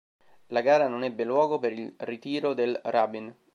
La 0.47 0.61
gara 0.63 0.87
non 0.87 1.03
ebbe 1.03 1.23
luogo 1.23 1.59
per 1.59 1.73
il 1.73 1.93
ritiro 1.99 2.55
del 2.55 2.81
Rubin. 2.85 3.31